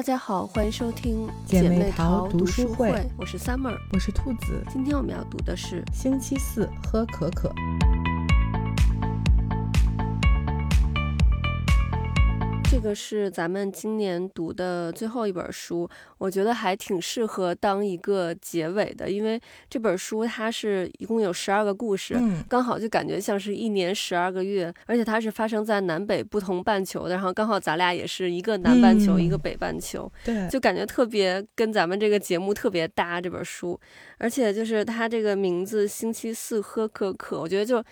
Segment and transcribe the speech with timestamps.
[0.00, 3.76] 大家好，欢迎收听姐妹妹淘读读书会会，我是 Summer。
[3.92, 4.64] 我是兔子。
[4.72, 7.52] 今天我们要读的是星期四喝可可，
[12.80, 15.88] 个是咱们今年读的最后一本书，
[16.18, 22.14] 我觉得还挺适合当一个结尾的，因为这本书它是一共有十二个故事。
[22.16, 33.20] 嗯，刚好就感觉像是一年十二个月，而且它是发生在南北不同半球的，然后刚好咱俩也是一个南半球，嗯一个北半球，对，就感觉特别跟咱们这个节目特别搭。
[33.20, 33.78] 这本书，
[34.16, 37.84] 而且就是它这个名字“星期四喝可可”，我觉得就一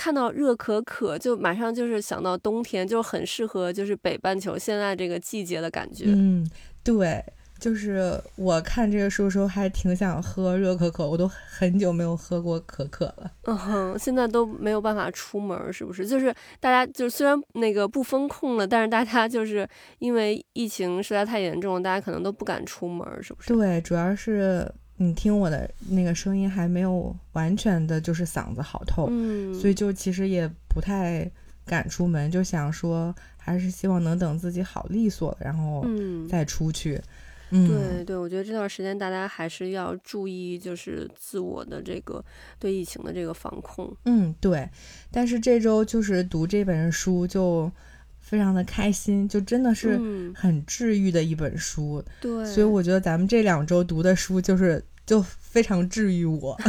[0.00, 6.06] 看到热可可，就马上就是想到冬天，就很适合就是北半球现在这个季节的感觉。
[6.06, 6.50] 嗯，
[6.82, 7.22] 对，
[7.58, 13.30] 就是我看这个书的时候还挺想喝热可可，我都很久没有喝过可可了。
[13.42, 16.06] 嗯哼，现在都没有办法出门儿，是不是？
[16.06, 23.52] 就是大家就虽然那个不封控了，但是大家就是因为疫情实在太严重了，大家可能都不敢出门儿，是不是？
[23.52, 24.66] 对，主要是
[25.02, 31.28] 你听我的那个声音还没有完全的就是嗓子好透，嗯，所以就其实也不太
[31.64, 37.00] 敢出门，就想说还是希望能等自己好利索了，然后嗯，再出去。
[37.48, 42.22] 嗯，对对，我觉得这段时间大家还是要注意，就是自我的这个
[42.58, 43.90] 对疫情的这个防控。
[44.04, 44.68] 嗯，对。
[45.10, 47.72] 但是这周就是读这本书就
[48.20, 52.04] 非常的开心，就真的是嗯，很治愈的一本书。
[52.20, 56.58] 对，所以我觉得咱们这两周读的书就是就非常治愈我。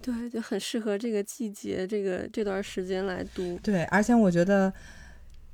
[0.00, 3.58] 对就很适合这个季节，这个这段时间来读。
[3.62, 4.72] 对，而且我觉得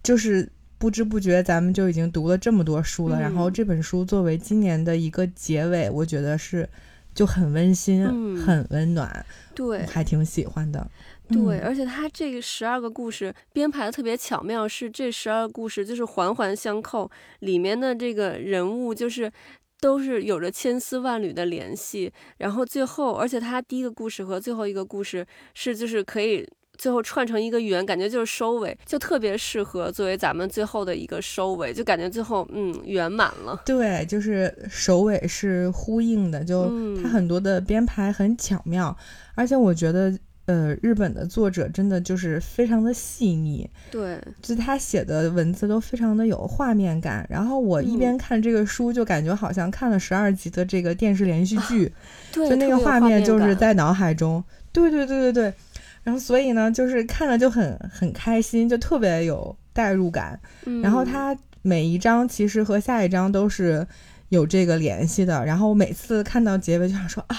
[0.02, 6.68] 就是不知不觉咱们就已经读了这么多书了，然后嗯这本书作为今年的一个结尾，我觉得是
[7.14, 10.90] 就很温馨、嗯很温暖，对还挺喜欢的。
[11.28, 19.32] 对，嗯而且他这个十二个故事编排的特别巧妙，是这十二个故事就是环环相扣，里面的这个人物就是。
[19.80, 33.60] 都是有着千丝万缕的联系，然后最后，而且他第一个故事和最后一个故事是就是可以最后串成一个圆，感觉就是收尾，就特别适合作为咱们最后的一个收尾，就感觉最后嗯圆满了。
[33.64, 38.96] 对，就是首尾是呼应的，就嗯它很多的编排很巧妙，
[39.34, 40.12] 而且我觉得，
[40.46, 47.26] 呃，日本的作者真的就是非常的细腻，对，就他写的文字都非常的有画面感。
[47.30, 51.90] 然后我一嗯边看这个书，就感觉好像看了十二集的这个电视连续剧，
[52.32, 54.42] 对，就那个画面就是在脑海中。
[54.72, 55.54] 对对对对对。
[56.04, 60.38] 然后所以呢，就是看了就很很开心，就特别有代入感。
[60.82, 63.84] 然后嗯它每一章其实和下一章都是
[64.28, 65.44] 有这个联系的。
[65.44, 67.36] 然后我每次看到结尾就想说啊，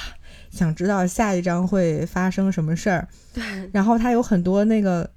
[0.49, 3.07] 想知道下一章会发生什么事儿。
[3.33, 5.09] 对 然后它有很多那个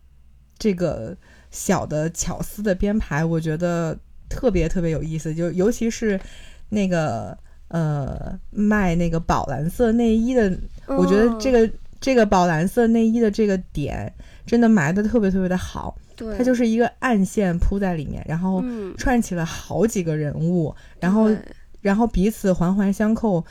[0.58, 1.16] 这个
[1.50, 3.98] 小的巧思的编排，我觉得
[4.28, 5.34] 特别特别有意思。
[5.34, 6.20] 就尤其是
[6.68, 7.36] 那个
[7.68, 10.54] 呃卖那个宝蓝色内衣的，
[10.86, 14.12] 我觉得这个个这个宝蓝色内衣的这个点
[14.46, 15.96] 真的埋的特别特别的好。
[16.16, 21.30] 对，它就是一个暗线铺在里面，然后嗯，串起了好几个人物，然后
[21.80, 23.44] 然后彼此环环相扣，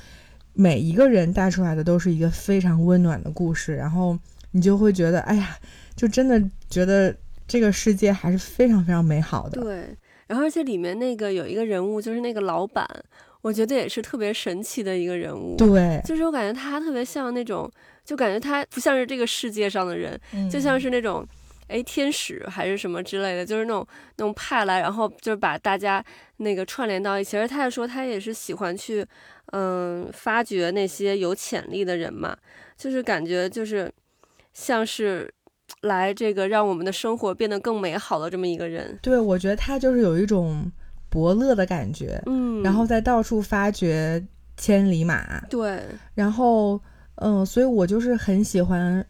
[0.52, 4.19] 每一个人带出来的都是一个非常温暖的故事，然后
[4.52, 5.57] 你就会觉得，哎呀，
[5.96, 7.16] 就真的觉得
[7.47, 9.62] 这个世界还是非常非常美好的。
[9.62, 9.96] 对，
[10.28, 12.86] 然后而且里面那个有一个人物，就是那个老板，
[13.41, 17.72] 我觉得也是特别神奇的一个人物。，对，就是我感觉他特别像那种，
[18.07, 20.19] 就感觉他不像是这个世界上的人，
[20.50, 21.23] 就嗯像是那种。
[21.69, 23.85] 哎，天使还是什么之类的，就是那种
[24.16, 26.01] 那种派来，然后就是把大家
[26.38, 27.35] 那个串联到一起。
[27.35, 29.06] 而他也说，他也是喜欢去，
[29.51, 32.38] 嗯，发掘那些有潜力的人嘛，
[32.78, 33.91] 就是感觉就是
[34.53, 35.29] 像是
[35.81, 38.97] 来这个让我们的生活变得更美好的这么一个人。
[39.01, 40.72] 对，我觉得他就是有一种
[41.09, 44.25] 伯乐的感觉，嗯，然后在到处发掘
[44.56, 45.84] 千里马，对，
[46.16, 46.81] 然后，
[47.18, 49.06] 嗯，所以我就是很喜欢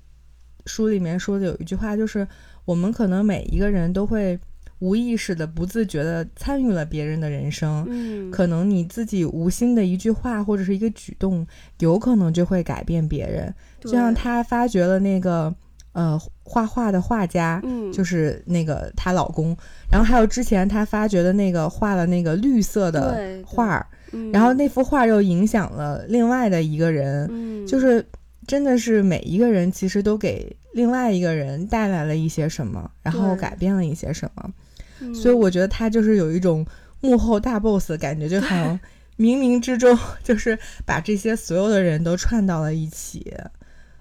[0.66, 2.28] 书里面说的有一句话，就是
[2.66, 4.40] 我们可能每一个人都会
[4.80, 7.86] 无意识的、不自觉的参与了别人的人生。
[7.90, 11.46] 嗯，可能你自己无心的一句话或者是一个举动，
[11.80, 13.54] 有可能就会改变别人。
[13.80, 15.54] 就像对，她发掘了那个
[15.94, 19.58] 呃画画的画家，嗯，就是那个她老公，
[19.92, 27.28] 然后还有之前她发掘的那个画了那个绿色的画，儿，对然后那幅画又影响了另外的一个人。
[27.32, 28.06] 嗯，就是
[28.46, 34.54] 真的是每一个人其实都给另外一个人带来了一些什么，然后改变了一些什么，
[35.02, 36.66] 嗯，所以我觉得他就是有一种
[37.02, 38.80] 幕后大 boss 的感觉，就好像
[39.18, 43.34] 冥冥之中就是把这些所有的人都串到了一起，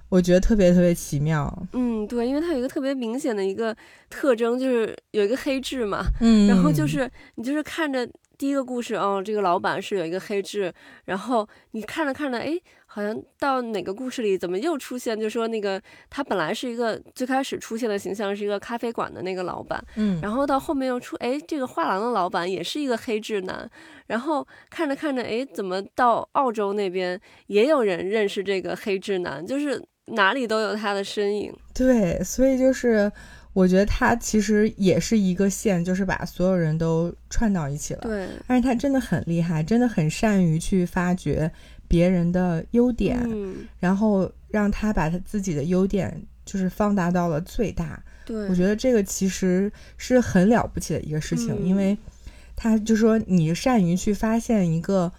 [0.09, 1.67] 我觉得特别特别奇妙。
[1.73, 3.76] 嗯，对，因为它有一个特别明显的一个
[4.09, 10.73] 特征，就是有一个黑痣嘛，嗯，然后就是你就是看着第一个故事哦，这个老板是有一个黑痣，
[11.05, 15.19] 然后你看着看着，哎，好像到哪个故事里怎么又出现？
[15.19, 15.81] 就说那个
[16.11, 23.69] 他本来是一个最开始出现的形象是一个咖啡馆的那个老板，嗯，然后到后面又出，哎，这个画廊的老板也是一个黑痣男，
[24.06, 29.44] 然后看着看着，哎，怎么到澳洲那边也有人认识这个黑痣男？
[29.47, 31.53] 就是哪里都有他的身影。
[31.75, 33.11] 对，所以就是
[33.56, 38.00] 我觉得他其实也是一个线，就是把所有人都串到一起了。
[38.03, 41.50] 对，但是他真的很厉害，真的很善于去发掘
[41.88, 48.05] 别人的优点，嗯，然后让他把他自己的优点就是放大到了最大。
[48.26, 51.97] 对，我觉得这个其实是很了不起的一个事情，嗯因为
[52.55, 55.11] 他就说你善于去发现一个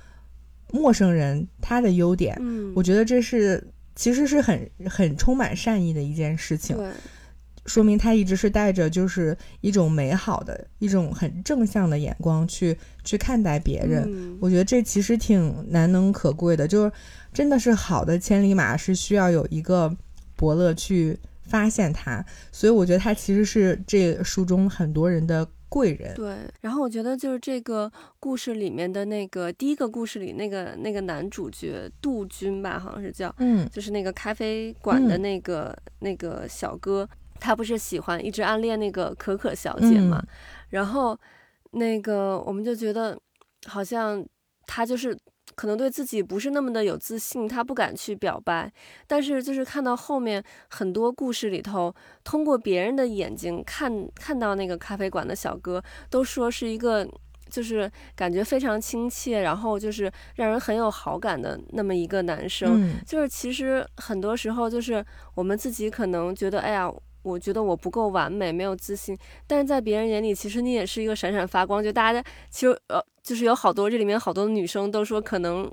[0.71, 6.91] 陌生人他的优点，嗯，我觉得这是其实是很很充满善意的一件事情，对，
[7.67, 14.03] 说明他一直是带着就是一种美好的一种很正向的眼光去去看待别人。
[14.07, 16.91] 嗯我觉得这其实挺难能可贵的，就是
[17.33, 19.95] 真的是好的千里马是需要有一个
[20.35, 26.13] 伯乐去发现它，所以我觉得他其实是这书中很多人的贵人。
[26.13, 37.07] 对，然后我觉得就是这个故事里面的那个第一个故事里那个那个男主角杜军吧，好像是叫，嗯就是那个咖啡馆的嗯那个、那个小哥，
[37.39, 40.27] 他不是喜欢一直暗恋那个可可小姐嘛，嗯
[40.69, 41.17] 然后
[41.71, 43.17] 那个我们就觉得
[43.65, 44.25] 好像
[44.65, 45.17] 他就是。
[45.55, 48.71] 可能对自己不是那么的有自信，他不敢去表白。
[49.07, 51.91] 但是就是看到后面很多故事里头，
[52.23, 55.81] 通过别人的眼睛看看到那个咖啡馆的小哥，
[56.11, 57.07] 都说是一个
[57.49, 62.83] 就是感觉非常亲切，然后就是让人很有好感的那么一个男生。
[62.83, 66.93] 嗯就是其实很多时候就是我们自己可能觉得，哎呀。
[67.27, 71.83] 我觉得我不够完美，没有自信，但是在别人眼里，其实你也是一个闪闪发光。
[71.83, 75.69] 就大家其实呃，就是有好多这里面好多女生都说，可能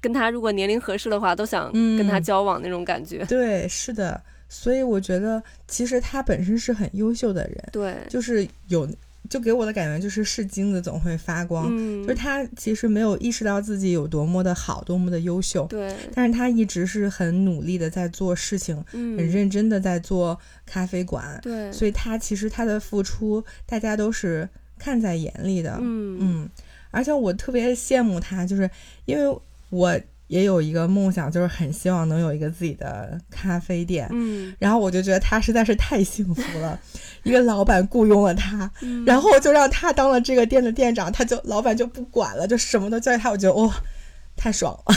[0.00, 3.24] 跟他如果年龄合适的话，都想跟他嗯交往那种感觉。
[3.26, 8.88] 对，是的，所以我觉得其实他本身是很优秀的人，对，就是有
[9.28, 12.02] 就给我的感觉就是是金子总会发光，嗯。
[12.02, 24.48] 就是，他其实没有意识到自己有多么的好，多么的优秀，对，但是他一直是很努力的在做事情，嗯，很认真的在做咖啡馆，对，所以他其实他的付出大家都是
[24.78, 26.18] 看在眼里的，嗯。
[26.20, 26.50] 嗯，
[26.90, 28.70] 而且我特别羡慕他，就是
[29.06, 29.38] 因为
[29.70, 34.08] 我也有一个梦想，就是很希望能有一个自己的咖啡店。
[34.12, 36.78] 嗯，然后我就觉得他实在是太幸福了，
[37.24, 43.30] 一个老板雇佣了他，嗯然后就让他当了这个店的店长，他就老板就不管了，就什么都交给他。
[43.30, 43.72] 我觉得哇、
[44.36, 44.94] 太爽了！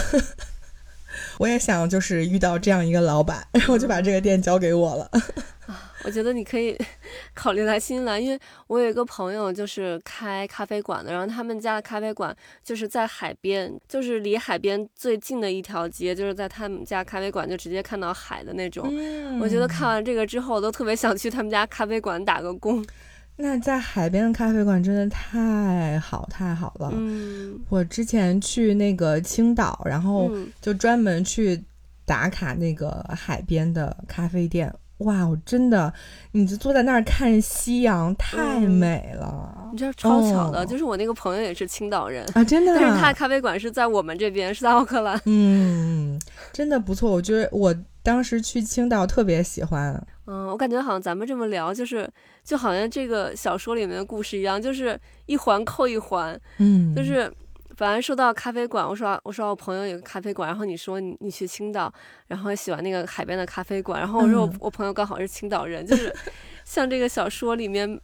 [1.40, 5.10] 我也想就是遇到这样一个老板，然后就把这个店交给我了。
[6.04, 6.78] 我觉得你可以
[7.34, 18.88] 考虑来新西兰，因为我有一个朋友就是开咖啡馆的，然后他们家的咖啡馆就是在海边，就是离海边最近的一条街，就是在他们家咖啡馆就直接看到海的那种。
[18.92, 22.86] 嗯我觉得看完这个之后，我都特别想去他们家咖啡馆打个工。
[23.40, 26.92] 那在海边的咖啡馆真的太好太好了。
[26.94, 31.64] 嗯，我之前去那个青岛，然后嗯就专门去
[32.04, 34.74] 打卡那个海边的咖啡店。
[35.00, 35.94] 哇，我真的，
[36.32, 42.44] 你就坐在那儿看夕阳，太嗯美了、你知道超巧的，哦就是我那个朋友也是青岛人，啊！
[42.44, 45.20] 真的、 啊，但是他的咖啡馆是在我们这边，是在奥克兰。
[45.26, 46.20] 嗯，
[46.52, 47.12] 真的不错。
[47.12, 50.04] 我觉得我当时去青岛特别喜欢。
[50.26, 52.10] 嗯，我感觉好像咱们这么聊，就是
[52.44, 57.32] 就好像这个小说里面的故事一样，就是一环扣一环，嗯，就是。
[57.78, 61.94] 本来说到咖啡馆，我说我说我朋友有个咖啡馆，然后你说你你去青岛，
[62.26, 66.12] 然后喜欢那个海边的咖啡馆，然后我说我、嗯我朋友刚好是青岛人，就是
[66.66, 68.00] 像这个小说里面，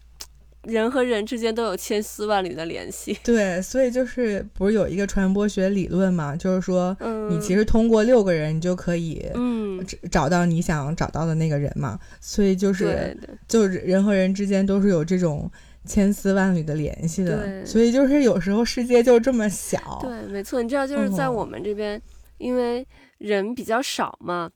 [0.62, 3.18] 人和人之间都有千丝万缕的联系。
[3.24, 6.36] 对，所以就是不是有一个传播学理论嘛？
[6.36, 12.00] 就是说，嗯，你其实通过六个人，你就可以嗯，找找到你想找到的那个人嘛。
[12.22, 15.52] 所以就是就是人和人之间都是有这种
[15.86, 17.44] 千丝万缕的联系的。
[17.46, 20.00] 对所以就是有时候世界就这么小。
[20.02, 22.02] 对，没错，你知道，就是在哦我们这边，
[22.38, 22.88] 因为
[23.18, 24.50] 人比较少嘛，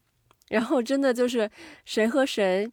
[0.50, 1.50] 然后真的就是
[1.86, 2.70] 谁和谁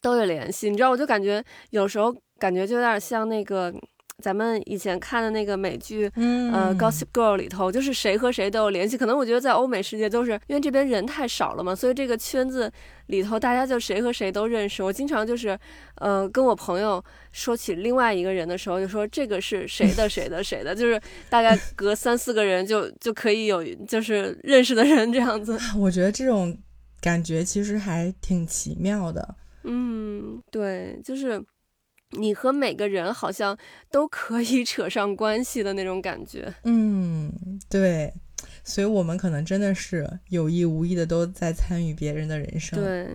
[0.00, 0.70] 都有联系。
[0.70, 3.74] 你知道，我就感觉有时候感觉就有点像那个
[4.22, 6.10] 咱们以前看的那个美剧。
[6.16, 12.70] 嗯，呃，《Gossip Girl》里头就是谁和谁都有联系，可能我觉得在欧美世界都是因为这边人太少了嘛，所以这个圈子
[13.06, 14.82] 里头大家就谁和谁都认识。
[14.82, 15.56] 我经常就是，
[15.96, 25.56] 呃，跟我朋友说起另外一个人的时候，就说这个是谁的 谁的谁的，就是大概隔三四个人就就可以有就是认识的人这样子。
[25.78, 26.58] 我觉得这种
[27.00, 29.36] 感觉其实还挺奇妙的。
[29.62, 31.40] 嗯，对，就是
[32.12, 33.56] 你和每个人好像
[33.90, 36.52] 都可以扯上关系的那种感觉。
[36.64, 37.32] 嗯，
[37.68, 38.12] 对，
[38.64, 42.78] 所以我们可能真的是有意无意的都在参与别人的人生。
[42.78, 43.14] 对，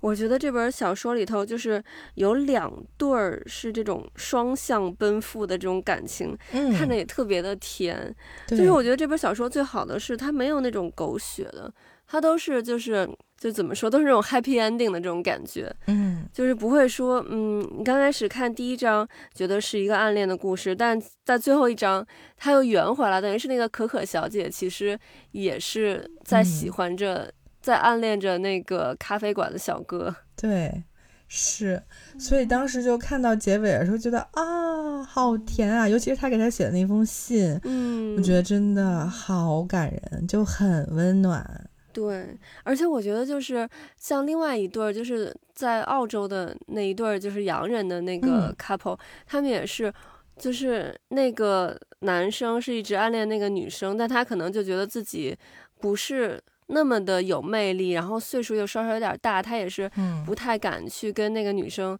[0.00, 1.82] 我觉得这本小说里头就是
[2.14, 8.14] 有两对儿是这种双向奔赴的这种感情，嗯，看着也特别的甜。
[8.46, 11.72] 就是我觉得这本小说最好的是它没有那种狗血的，
[12.06, 13.08] 它都是就是
[13.42, 15.74] 就怎么说都是那种 happy ending 的这种感觉。
[15.88, 22.06] 嗯就是不会说，嗯，你刚开始看第一章觉得是一个暗恋的故事，但在最后一章
[22.36, 24.96] 他又圆回来，等于是那个可可小姐其实
[25.32, 30.14] 也是在喜嗯欢着，在暗恋着那个咖啡馆的小哥。
[30.36, 30.84] 对，
[31.26, 31.82] 是，
[32.20, 35.88] 所以当时就看到结尾的时候，觉得啊，好甜啊！
[35.88, 41.68] 尤其是他给他写的那封信，嗯，我觉得真的好感人，就很温暖。
[41.92, 49.92] 对，而且我觉得就是像另外一对儿，就是在澳洲的那一对儿，就是洋人的那个嗯 couple，、他们也是，
[50.36, 55.36] 就是那个男生是一直暗恋那个女生，但他可能就觉得自己
[55.80, 61.98] 不是那么的有魅力，然后岁数又稍稍有点大，他也是嗯不太敢去跟那个女生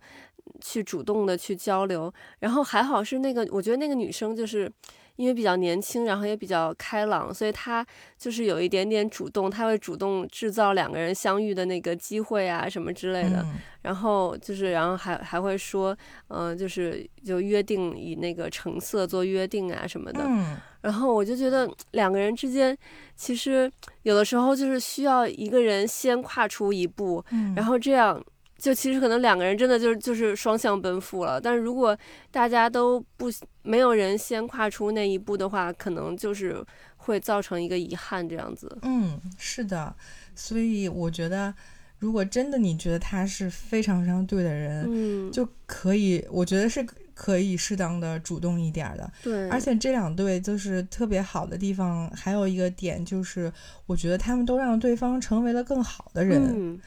[0.61, 2.13] 去主动的去交流。
[2.39, 4.71] 然后还好是那个，我觉得那个女生就是
[5.17, 7.85] 因为比较年轻，然后也比较开朗，所以他
[8.19, 13.43] 就是有一点点主动，他会主动制造两个人相遇的那个机会啊什么之类的。
[13.43, 15.97] 嗯然后就是，然后还还会说，
[16.29, 20.23] 嗯、就是就约定以那个成色做约定啊什么的。
[20.25, 22.79] 嗯然后我就觉得两个人之间，
[23.17, 23.69] 其实
[24.03, 28.25] 有的时候就是需要一个人先跨出一步，嗯，然后这样
[28.63, 31.41] 就其实可能两个人真的就是就是双向奔赴了。
[31.41, 31.99] 但是如果
[32.31, 33.27] 大家都不
[33.63, 36.65] 没有人先跨出那一步的话，可能就是
[36.97, 38.79] 会造成一个遗憾这样子。
[38.83, 39.93] 嗯，是的，
[40.37, 41.53] 所以我觉得，
[41.99, 49.13] 如果真的你觉得他是非常非常对的人，嗯，就可以，我觉得是可以适当的主动一点儿的。
[49.25, 53.53] 对，而且这两对就是特别好的地方，还有一个点就是，
[53.87, 56.41] 我觉得他们都让对方成为了更好的人。
[56.55, 56.81] 嗯，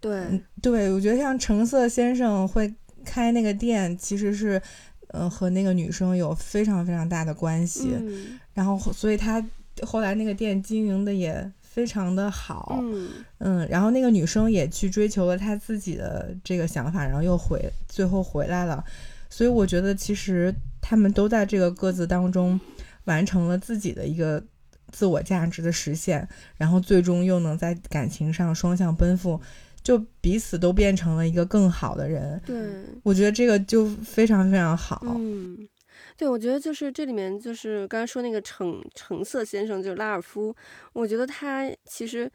[0.00, 2.72] 对，嗯，对，我觉得像橙色先生会
[3.04, 4.60] 开那个店，其实是，
[5.08, 7.90] 呃，和那个女生有非常非常大的关系。
[7.98, 9.44] 嗯然后，所以他
[9.82, 12.80] 后来那个店经营的也非常的好。
[12.82, 18.84] 嗯嗯，然后那个女生也去追求了她自己的这个想法，然后又回，最后回来了。
[19.30, 22.58] 所以我觉得其实他们都在这个各自当中
[23.04, 24.42] 完成了自己的一个
[24.90, 26.26] 自我价值的实现，
[26.56, 29.40] 然后最终又能在感情上双向奔赴，
[29.82, 32.40] 就彼此都变成了一个更好的人。
[32.44, 32.56] 对。
[33.02, 35.00] 我觉得这个就非常非常好。
[35.04, 35.68] 嗯，
[36.16, 40.54] 对，我觉得就是这里面就是刚才说那个橙橙色先生，就是拉尔夫，
[40.92, 42.30] 我觉得他其实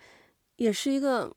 [0.55, 1.31] 也是一个，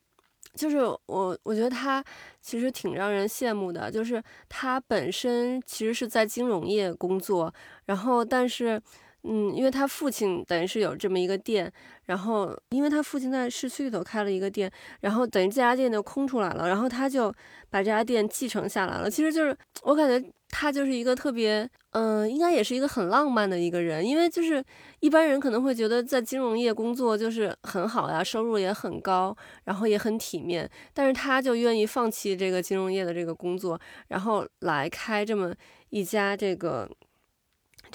[0.54, 2.02] 就是我我觉得他
[2.40, 7.52] 其实挺让人羡慕的，就是他本身其实是在金融业工作，
[7.84, 8.80] 然后但是。
[9.28, 11.70] 嗯，因为他父亲等于是有这么一个店，
[12.04, 17.32] 然后因为他父亲在市区里头开了一个店，然后等于这家店就空出来了，然后他就
[17.68, 19.10] 把这家店继承下来了。
[19.10, 24.64] 其实就是我感觉他就是一个特别，嗯、应该也是一个很浪漫的一个人，因为就是
[25.00, 35.52] 一般人可能会觉得在金融业工作就是很好呀，收入也很高，然后也很体面，但是他就愿意放弃这个金融业的这个工作，然后来开这么
[35.90, 36.88] 一家这个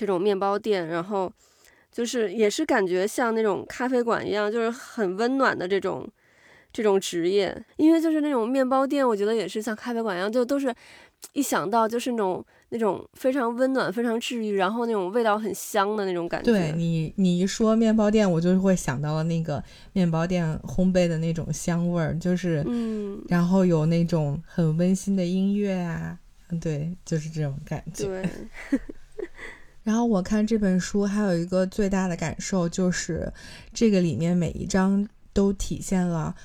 [0.01, 1.31] 这种面包店，然后
[1.91, 6.09] 就是也是感觉像那种咖啡馆一样，就是很温暖的这种。
[6.73, 10.73] 这种职业，因为就是那种面包店，我觉得也是像咖啡馆一样，就都是
[11.33, 16.49] 一想到就是那种那种非常温暖、非常治愈，然后那种味道很香的那种感觉。
[16.49, 26.17] 对你，你一说面包店，我就会想到了那个面包店烘焙的那种香味儿，就是，嗯，然后有那种很温馨的音乐啊，
[26.51, 28.05] 嗯对，就是这种感觉。
[28.05, 28.29] 对，
[29.83, 33.31] 然后我看这本书还有一个最大的感受就是，
[33.73, 36.35] 这个里面每一章都体现了，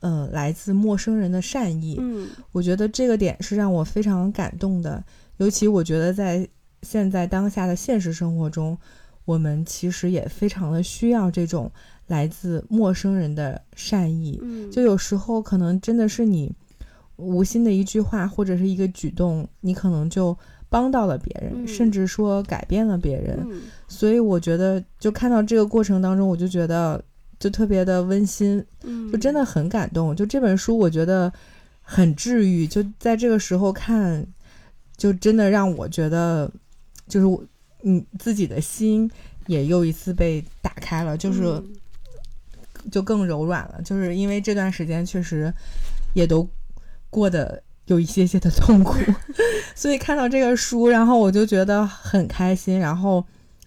[0.00, 1.96] 呃，来自陌生人的善意。
[2.00, 5.02] 嗯我觉得这个点是让我非常感动的，
[5.38, 6.46] 尤其我觉得在
[6.82, 8.76] 现在当下的现实生活中，
[9.24, 11.70] 我们其实也非常的需要这种
[12.08, 14.38] 来自陌生人的善意。
[14.42, 16.52] 嗯，就有时候可能真的是你
[17.16, 20.36] 无心的一句话或者是一个举动，你可能就
[20.72, 23.38] 帮到了别人，嗯甚至说改变了别人。
[23.50, 27.04] 嗯所以我觉得，就看到这个过程当中，我就觉得
[27.38, 30.16] 就特别的温馨，嗯，就真的很感动。
[30.16, 31.30] 就这本书，我觉得
[31.82, 32.66] 很治愈。
[32.66, 34.26] 就在这个时候看，
[34.96, 36.50] 就真的让我觉得，
[37.06, 37.44] 就是我
[37.82, 39.10] 你自己的心
[39.46, 43.82] 也又一次被打开了，就是嗯就更柔软了。
[43.84, 45.52] 就是因为这段时间确实
[46.14, 46.48] 也都
[47.10, 48.98] 过得有一些些的痛苦，
[49.76, 53.24] 所以看到这个书，然后我就觉得很开心，然后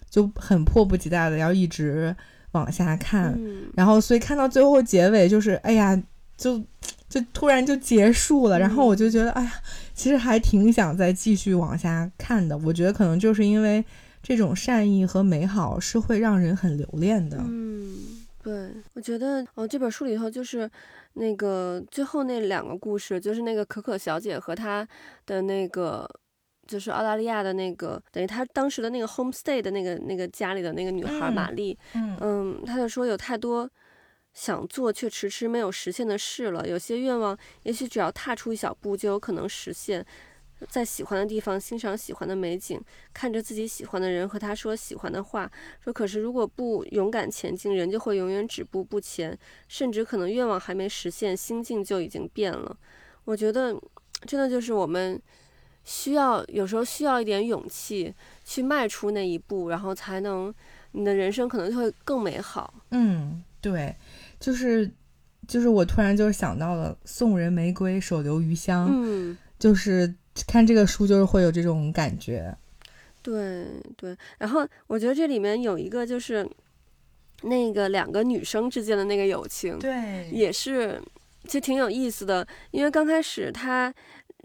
[0.10, 2.15] 就很迫不及待的要一直
[2.51, 3.63] 往下看，嗯。
[3.75, 6.01] 然后所以看到最后结尾就是，哎呀，
[6.36, 6.62] 就
[7.08, 9.53] 就突然就结束了，然后我就觉得，哎呀，
[9.94, 12.58] 其实还挺想再继续往下看的。
[12.58, 13.86] 我觉得可能就是因为
[14.24, 17.38] 这种善意和美好是会让人很留恋的。
[17.48, 20.70] 嗯，对，我觉得哦，这本书里头就是
[21.14, 24.88] 那个最后那两个故事，就是那个可可小姐和她
[25.25, 26.08] 的那个。
[26.68, 33.70] 就是澳大利亚的那个，等于她当时的那个 homestay 的那个那个家里的那个女孩嗯玛丽，嗯嗯，她就说有太多
[34.34, 40.04] 想做却迟迟没有实现的事了，有些愿望也许只要踏出一小步就有可能实现。
[40.69, 42.79] 在喜欢的地方欣赏喜欢的美景，
[43.13, 45.51] 看着自己喜欢的人和他说喜欢的话，
[45.84, 52.77] 说可是如果不勇敢前进，人就会永远止步不前，甚至可能愿望还没实现，心境就已经变了。
[53.25, 53.75] 我觉得
[54.25, 55.22] 真的就是我们
[55.84, 60.53] 需要有时候需要一点勇气去迈出那一步，然后才能
[60.91, 62.74] 你的人生可能就会更美好。
[62.91, 63.95] 嗯，对，
[64.39, 64.91] 就是
[65.48, 70.13] 就是我突然就是想到了“送人玫瑰，手留余香”，嗯，就是
[70.48, 72.56] 看这个书就是会有这种感觉。
[73.22, 73.65] 对
[73.98, 74.15] 对。
[74.38, 76.48] 然后我觉得这里面有一个就是
[77.44, 81.01] 那个两个女生之间的那个友情，对也是
[81.46, 83.94] 其实挺有意思的，因为刚开始他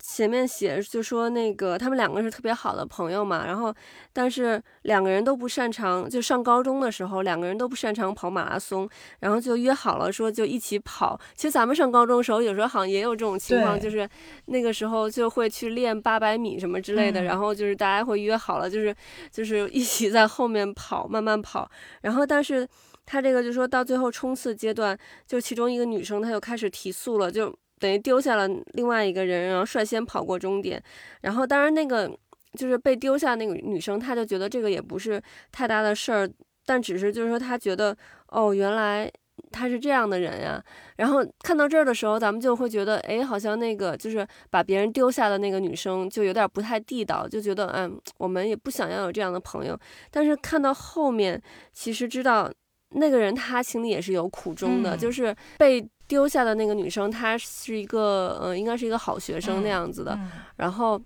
[0.02, 3.75] 前面写就说那个他们两个是特别好的朋友嘛，然后
[4.12, 8.88] 但是两个人都不擅长，就上高中的时候两个人都不擅长跑马拉松，
[9.21, 11.21] 然后就约好了说就一起跑。
[11.35, 14.09] 其实咱们上高中的时候有时候好像也有这种情况，就是
[14.47, 18.95] 那个时候就会去练八百米什么之类的，嗯然后就是大家会约好了，就是
[19.30, 21.71] 就是一起在后面跑，慢慢跑，
[22.02, 22.66] 然后但是。
[23.07, 30.80] 他这个就说到最后冲刺阶段，就其中一个女生，她就开始提速了，就等于丢下了另外一个人，然后率先跑过终点。
[31.22, 32.08] 然后当然那个
[32.56, 35.20] 就是被丢下那个女生，她就觉得这个也不是
[35.50, 36.30] 太大的事儿，
[36.66, 37.96] 但只是就是说她觉得
[38.28, 39.10] 哦，原来
[39.50, 40.62] 她是这样的人呀。
[40.96, 49.78] 然后看到这儿的时候，咱们就会觉得，哎，好像那个就是把别人丢下的那个女生就有点不太地道，就觉得嗯，我们也不想要有这样的朋友。
[50.11, 51.40] 但是看到后面，
[51.72, 52.50] 其实知道。
[52.90, 60.12] 那个人他心里也是有苦衷的，嗯就是被丢下的那个女生，她是一个呃，应该是一个好学生那嗯样子的。
[60.14, 61.00] 嗯然后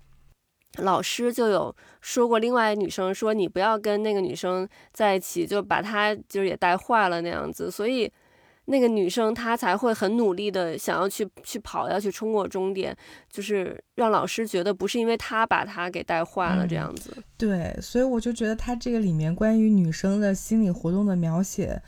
[0.79, 7.69] 老师就有说过，另外女生说你不要跟那个女生在一起，就把她就是也带坏了那样子。
[7.69, 8.11] 所以
[8.65, 12.95] 那个女生她才会很努力的想要去去跑，要去冲过终点，
[13.29, 17.15] 就是让老师觉得不是因为她把她给带坏了嗯这样子。
[17.37, 21.81] 对，所以我就觉得他这个里面关于女生的心理活动的描写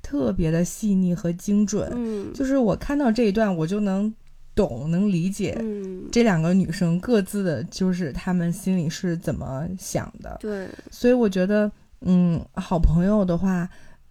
[0.00, 1.90] 特别的细腻和精准。
[1.94, 4.12] 嗯，就是我看到这一段，我就能
[4.54, 10.36] 懂、能理解嗯，这两个女生各自的，就是她们心里是怎么想的。
[10.40, 13.68] 对，所以我觉得，嗯，好朋友的话，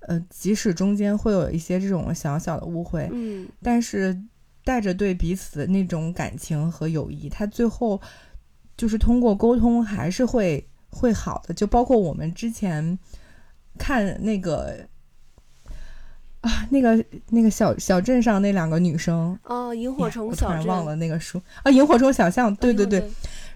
[0.08, 4.20] 呃，即使中间会有一些这种小小的误会，嗯但是
[4.64, 8.00] 带着对彼此的那种感情和友谊，他最后
[8.78, 11.54] 就是通过沟通还是会会好的。
[11.54, 12.98] 就包括我们之前
[13.78, 14.86] 看那个
[16.42, 19.38] 啊，那个那个小小镇上那两个女生。
[19.44, 23.10] 哦，萤火虫小镇，然忘了那个书啊，《萤火虫小巷》，对对对，对，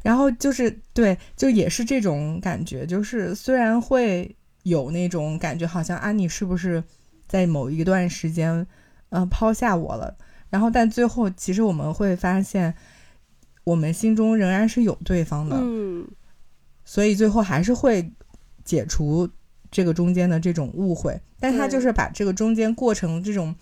[0.03, 6.83] 然后就是对，就也是这种感觉，就是虽然会有那种感觉，好像安妮是不是
[7.27, 8.65] 在某一段时间，
[9.09, 10.17] 呃，抛下我了，
[10.49, 12.73] 然后但最后其实我们会发现，
[13.63, 16.07] 我们心中仍然是有对方的，嗯，
[16.83, 18.11] 所以最后还是会
[18.63, 19.29] 解除
[19.69, 23.53] 这个中间的这种误会，但他就是把这个中间过程这种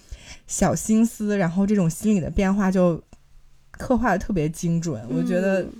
[0.47, 3.03] 小心思，然后这种心理的变化就
[3.71, 5.73] 刻画的特别精准，我觉得嗯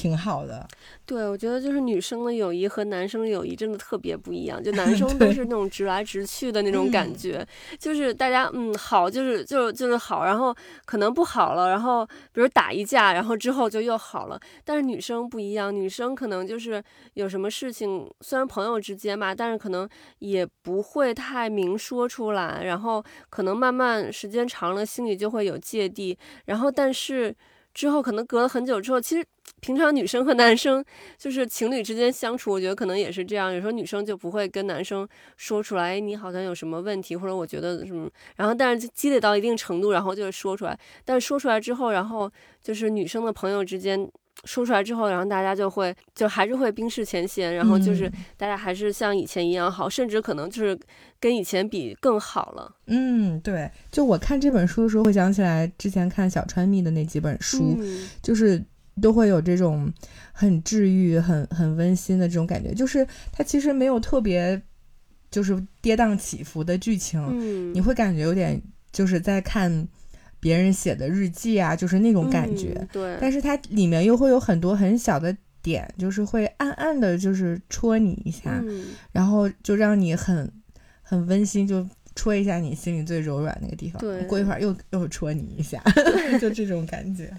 [0.00, 0.66] 挺好的。
[1.04, 7.46] 对，我觉得就是女生的友谊和男生的友谊真的特别不一样，就 男生都是那种直来直去的那种感嗯觉，
[7.78, 10.54] 就是大家嗯好就是就是就是好，然后
[10.86, 14.40] 可能不好了，然后比如打一架，然后之后就又好了。
[14.64, 16.82] 但是女生不一样，女生可能就是
[17.14, 19.88] 有什么事情，虽然朋友之间嘛，但是可能
[20.20, 27.34] 也不会太明说出来，然后可能慢慢时间长了，心里就会有芥蒂，然后但是。
[27.72, 29.24] 之后可能隔了很久之后，其实
[29.60, 30.84] 平常女生和男生
[31.18, 33.52] 就是情侣之间相处，我觉得可能也是这样。
[33.52, 35.06] 有时候女生就不会跟男生
[35.36, 40.78] 说出来，你好像有什么问题，或者我觉得什么，然后但是积累到一定程度，然后就说出来。
[41.04, 42.30] 但是说出来之后，然后
[42.62, 44.10] 就是女生的朋友之间
[44.44, 50.78] 说出来之后，然后大家就会就还是会冰释前嫌，然后就是嗯大家还是像以前一样好，甚至可能就是
[51.18, 52.76] 跟以前比更好了。
[52.86, 58.62] 嗯，对，就我看这本书的时候，会想起来之前看小川蜜的那几本书，嗯就是
[59.00, 59.92] 都会有这种
[60.32, 62.72] 很治愈、很很温馨的这种感觉。
[62.72, 64.60] 就是它其实没有特别
[65.30, 69.86] 就是跌宕起伏的剧情，嗯，你会感觉有点就是在看
[70.40, 72.74] 别人写的日记啊，就是那种感觉。
[72.76, 80.50] 嗯对，但是它里面又会有很多很小的点，就是会暗暗的，就是戳你一下，嗯然后就让你很
[81.02, 84.00] 很温馨，就戳一下你心里最柔软那个地方。
[84.00, 85.82] 对过一会儿又又戳你一下，
[86.40, 87.30] 就这种感觉。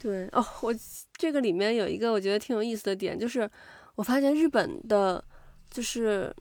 [0.00, 0.74] 对哦，我
[1.16, 3.48] 这个里面有一个我觉得挺有意思的点，就是
[3.94, 5.22] 我发现日本的，
[5.70, 6.34] 就是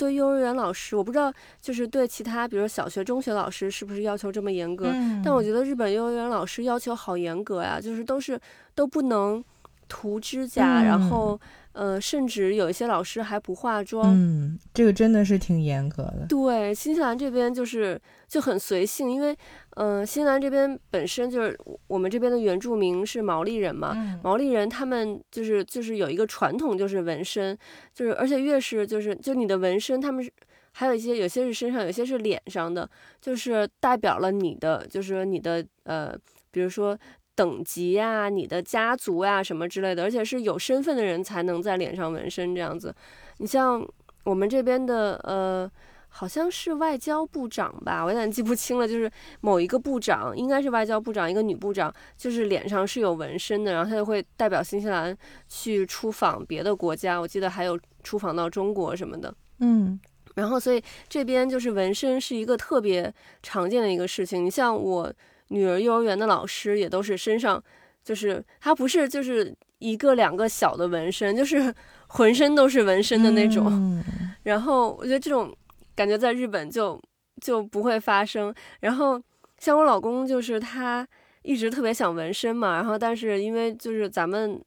[0.00, 8.40] 对幼儿园老师，我不知道就是对其他，比如说小学、中学老师是不是要求这么严格，嗯但我觉得日本幼儿园老师要求好严格呀，就是都是
[8.74, 9.44] 都不能
[9.86, 11.10] 涂指甲，然嗯。
[11.10, 11.38] 后
[11.72, 14.14] 呃，甚至有一些老师还不化妆。
[14.16, 16.26] 嗯，这个真的是挺严格的。
[16.28, 19.32] 对，新西兰这边就是就很随性，因为
[19.76, 27.56] 嗯、呃新西兰这边本身就是我们这边的原住民是毛利人嘛，嗯毛利人他们就是就是有一个传统，就是纹身，
[27.94, 30.32] 就是而且越是就是就你的纹身，他们是
[30.72, 32.88] 还有一些有些是身上，有些是脸上的，
[33.20, 36.16] 就是代表了你的就是你的呃，
[36.50, 36.98] 比如说
[37.40, 42.94] 等级呀、你的家族呀、什么之类的，而且是有身份的人才能在脸上纹身这样子。
[43.38, 43.86] 你像
[44.24, 45.70] 我们这边的呃。
[46.12, 48.88] 好像是外交部长吧，我有点记不清了。
[48.88, 49.08] 就是
[49.42, 55.16] 某一个部长，应该是外交部长，一个女部长，就是脸上是有纹身的，然后她就会代表新西兰
[55.48, 59.32] 去出访别的国家，我记得还有出访到中国什么的。
[59.60, 60.00] 嗯
[60.34, 64.44] 然后，所以这边就是纹身是一个特别常见的一个事情。
[64.44, 65.12] 你像我
[65.50, 67.62] 女儿幼儿园的老师也都是身上，
[68.02, 71.72] 就是她不是就是一个两个小的纹身，就是
[72.08, 73.66] 浑身都是纹身的那种。
[73.70, 74.02] 嗯
[74.44, 75.54] 然后我觉得这种
[75.94, 76.98] 感觉在日本就
[77.42, 78.52] 就不会发生。
[78.80, 79.20] 然后
[79.58, 81.06] 像我老公，就是他
[81.42, 84.58] 一直特别想纹身嘛，然后但是因为就是咱们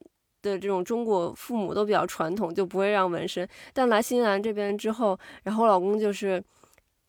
[0.43, 3.48] 的这种中国父母都比较传统，就不会让纹身。
[3.74, 6.43] 但来新西兰这边之后，然后我老公就是。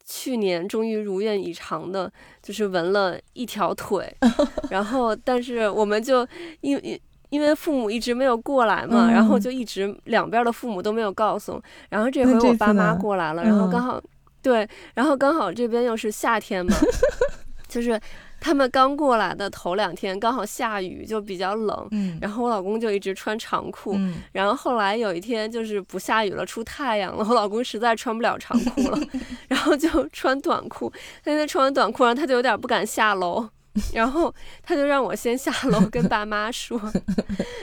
[0.06, 2.10] 去年终于如愿以偿的，
[2.42, 4.14] 就是纹了一条腿，
[4.70, 6.26] 然后但是我们就
[6.60, 13.70] 因因因为父母一直没有过来嘛，嗯然后就一直两边的父母都没有告诉，然后这回我爸妈过来了，然后嗯。
[13.70, 14.00] 刚好
[14.42, 16.76] 对，然后刚好这边又是夏天嘛，
[17.66, 17.98] 就是
[18.44, 28.98] 他们刚过来的头两天刚好下雨，就比较冷，嗯然后我老公就一直穿长裤，嗯然后后来有一天就是不下雨了，出太阳了，我老公实在穿不了长裤了，
[29.48, 30.92] 然后就穿短裤。
[31.24, 33.48] 他那天穿完短裤，然后他就有点不敢下楼，
[33.94, 36.78] 然后他就让我先下楼 跟爸妈说，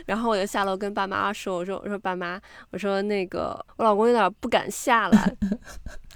[0.07, 2.41] 然后我就下楼跟爸妈说，我说我说爸妈，
[2.71, 5.35] 我说那个我老公有点不敢下来。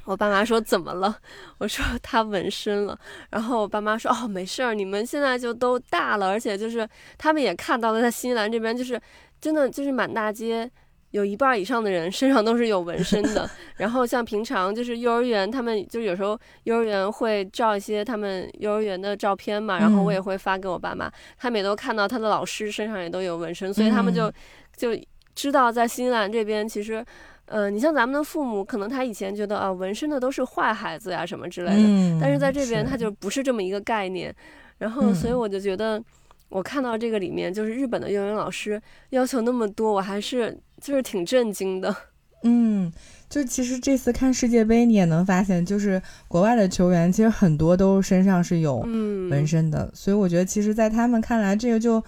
[0.06, 1.18] 我爸妈说怎么了？
[1.58, 2.98] 我说 他纹身了。
[3.32, 6.88] 然后我爸妈说哦没事儿，你们现在就都大了，而且就是
[7.18, 9.00] 他们也看到了，在新西兰这边就是
[9.42, 10.70] 真的就是满大街
[11.12, 13.50] 有一半儿以上的人 身上都是有纹身的。
[13.78, 24.32] 然后像平常就是幼儿园，他们就有时候幼儿园会照一些他们幼儿园的照片嘛，然后我也会发给我爸妈，他们也都看到他的老师身上也都有纹身，所以他们就
[24.78, 24.96] 就
[25.34, 27.04] 知道在新西兰这边其实。
[27.46, 34.36] 呃，你像咱们的父母，可能他以前觉得啊，纹身的都是坏孩子呀什么之类的，嗯，但是在这边他就不是这么一个概念，
[34.78, 35.40] 然后所以嗯。
[35.40, 36.04] 我就觉得，
[36.50, 41.96] 我看到这个里面就是日本的幼儿园老师要求那么多，我还是就是挺震惊的。
[42.44, 42.92] 嗯，
[43.28, 52.04] 就其实这次看世界杯，你也能发现，就是国外的球员其实很多都身上是有嗯，纹身的，所以我觉得其实，在他们看来，这个就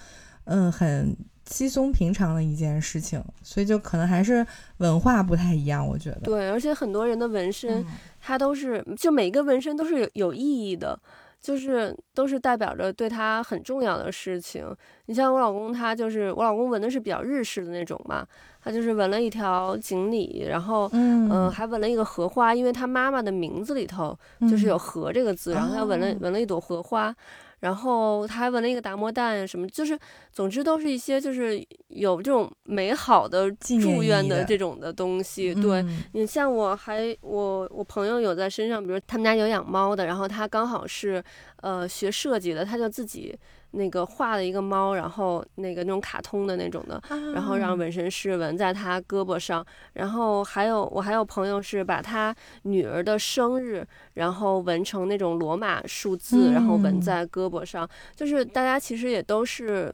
[0.46, 1.16] 嗯很
[1.50, 4.46] 稀松平常的一件事情，所以就可能还是
[4.78, 6.20] 文化不太一样，我觉得。
[6.22, 7.86] 对，而且很多人的纹身，嗯
[8.22, 11.00] 它都是就每个纹身都是有有意义的。
[11.40, 14.66] 就是都是代表着对他很重要的事情。
[15.06, 18.26] 你像我老公，他就是我老公纹的是比较日式的那种嘛，
[18.62, 24.18] 他就是纹了一条锦鲤，然后嗯呃还纹了一个荷花，因为他妈妈的名字里头
[24.50, 27.16] 就是有“荷”这个字，然后他纹了哦纹了一朵荷花，
[27.60, 29.98] 然后他还纹了一个达摩蛋什么，就是
[30.32, 35.56] 总之都是一些就是有这种美好的祝愿的这种的东西。
[35.56, 41.24] 对嗯你像我还我我朋友有在身上，比如他们家有养猫的，然后他刚好是
[41.62, 43.36] 呃学设计的，他就自己
[43.72, 47.02] 那个画了一个猫，然后那个那种卡通的那种的，
[47.34, 59.94] 然后让啊纹身师纹在他胳膊上，然后还有我还有朋友是把他女儿的生日，然后纹成那种罗马数字，然后纹嗯在胳膊上，就是大家其实也都是。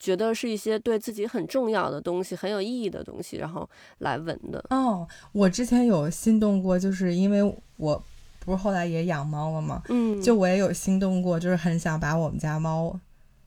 [0.00, 4.64] 觉得是一些对自己很重要的东西、很有意义的东西，然后来纹的。
[4.70, 7.42] 哦，我之前有心动过，就是因为
[7.78, 8.00] 我
[8.38, 9.82] 不是后来也养猫了吗？
[9.88, 12.96] 嗯，就我也有心动过，就是很想把我们家猫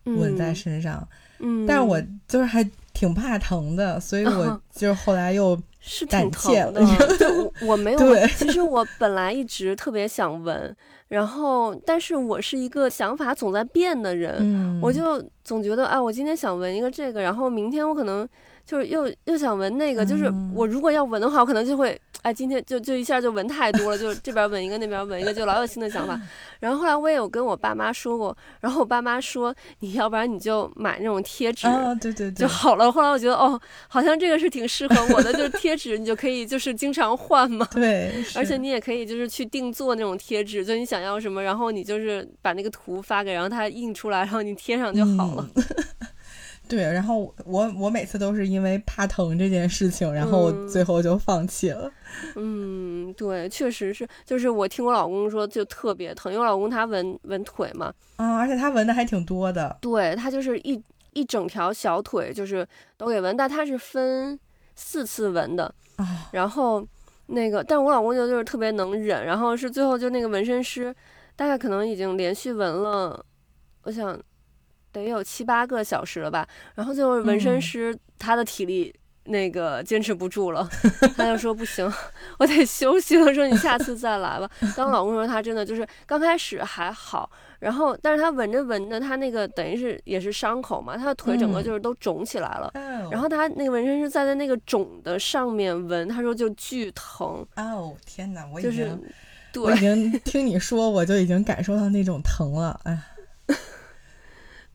[0.05, 1.07] 纹在身上，
[1.39, 6.81] 嗯，但是我就是还挺怕疼的，所以我就是后来又是胆挺疼怯了
[7.61, 10.75] 我我没有 对，其实我本来一直特别想纹，
[11.07, 18.27] 然后但是我是一个想法总在变的人，嗯，我就总觉得，哎，我今天想纹一个这个，然后明天我可能
[18.65, 20.51] 就是又又想纹那个，就是嗯。
[20.53, 26.19] 我如果要纹的话，我可能就会，哎，今天就就一下就纹太多了，就这边纹一个，那边纹一个，就老有新的想法。
[26.59, 31.65] 然后后来我也有跟我爸妈说过，然后我爸妈说，你要不然你就买那种贴纸。
[31.67, 32.91] 啊，对对对就，好了。
[32.91, 37.67] 后来我觉得，哦，好像这个是挺适合我的，就是贴纸，你就可以就是经常换嘛。
[37.71, 45.49] 对，而且你也可以就是去定做那种贴纸，就你想要什么，然后你就是把那个图发给，然后他印出来，然后你贴上就好了。
[45.55, 45.63] 嗯
[46.71, 51.91] 对，然后我我每次都是因为怕疼这件事情，然后最后就放弃了。
[52.37, 59.77] 嗯，对，确实是，就是我听我老公说就特别疼，因为我老公他纹纹腿嘛，啊，而且他纹的还挺多的。
[59.81, 60.81] 对他就是一
[61.11, 64.39] 一整条小腿就是都给纹，但他是分
[64.77, 65.65] 四次纹的，
[65.97, 66.87] 啊， 然后
[67.25, 70.95] 那个，但我老公就就是特别能忍，然后是最后就那个纹身师，
[71.35, 73.25] 大概可能已经连续纹了，
[73.83, 74.17] 我想
[74.91, 78.93] 得有七八个小时了吧，然后最后纹身嗯师他的体力。
[79.25, 80.67] 那个坚持不住了，
[81.15, 81.89] 他就说不行，
[82.39, 83.31] 我得休息了。
[83.31, 84.49] 说你下次再来吧。
[84.75, 92.71] 但我老公说他真的就是刚开始还好，然后但是他纹着纹着，他那个等于是也是伤口嘛，他的腿整个嗯就是都肿起来了。
[92.73, 98.97] 嗯然后他那个纹身师在在那个肿的上面纹，他说就巨疼，哦，天哪，我已经、就是
[99.59, 102.77] 我已经听你说，我就已经感受到那种疼了。
[102.85, 102.97] 哎，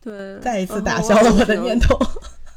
[0.01, 1.97] 对，再一次打消了我的念头。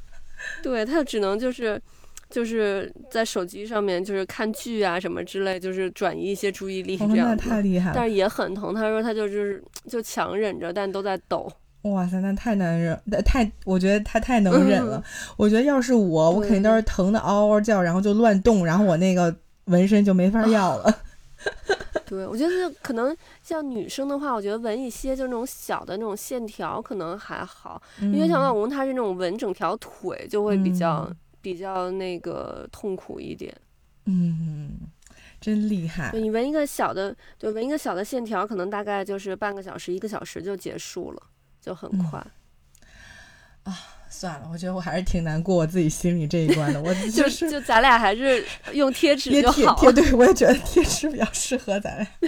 [0.62, 1.80] 对他只能就是
[2.28, 7.36] 就是在手机上面就是看剧啊什么之类，就是转移一些注意力这样那。
[7.36, 7.92] 太厉害了！
[7.96, 11.50] 但是也很疼，他说他就就是就强忍着，但都在抖。
[11.82, 15.02] 哇塞，那太难忍，呃太，我觉得他太能忍了。
[15.38, 20.94] 我觉得要是我，我肯定都是疼的嗷嗷叫，然后就乱动，然后我那个纹身就没法要了。
[22.06, 33.56] 对，我觉得可能像女生的话，我觉得纹一些就那种小的那种线条可能还好，因为像我老公他是那种纹整条腿就会比较、嗯比较那个痛苦一点。
[34.04, 34.78] 嗯，
[35.40, 36.10] 真厉害。
[36.12, 41.22] 你纹一个小的，对，纹一个小的线条，可能大概就是半个小时、一个小时就结束了，
[41.58, 42.26] 就很嗯快。
[44.10, 46.82] 算了，我觉得我还是挺难过我自己心里这一关的。
[46.82, 52.06] 我 就就是就咱俩还是用贴纸贴就好贴贴，对我也觉得贴纸比较适合咱俩。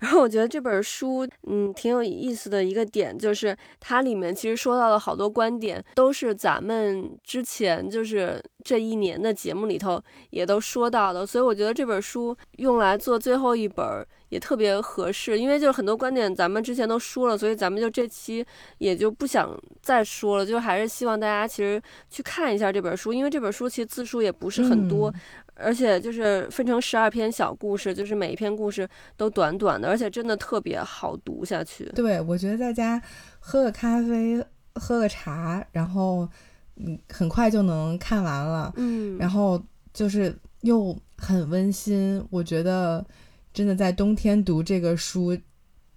[0.00, 18.44] 然后我觉得这本书，嗯，挺有意思的一个点，就是它里面其实说到了好多观点，都是咱们之前就是这一年的节目里头也都说到的，所以我觉得这本书用来做最后一本儿也特别合适，因为就是很多观点咱们之前都说了，所以咱们就这期
[18.78, 19.50] 也就不想
[19.82, 25.20] 再说了，就还是希望大家其实去看一下这本书，因为这本书其实字数也不是很多，嗯
[25.60, 31.84] 而且就是分成十二篇小故事，就是每一篇故事都短短的，而且真的特别好读下去。
[31.96, 33.02] 对，我觉得在家
[33.40, 34.40] 喝个咖啡，
[34.76, 36.28] 喝个茶，然后
[36.76, 38.72] 嗯，很快就能看完了。
[38.76, 39.60] 嗯，然后
[39.92, 43.04] 就是又很温馨，我觉得
[43.52, 45.36] 真的在冬天读这个书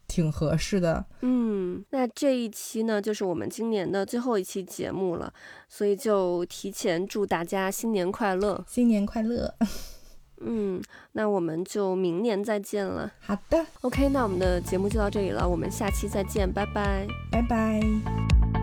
[0.07, 1.05] 挺合适的。
[1.21, 5.33] 嗯，那这一期呢，就是我们今年的最后一期节目了，
[5.69, 8.63] 所以就提前祝大家新年快乐。
[8.67, 9.55] 新年快乐！
[10.43, 13.11] 嗯，那我们就明年再见了。
[13.19, 17.05] 好的，OK，那我们的节目就到这里了，我们下期再见，拜拜。
[17.31, 18.60] 拜拜。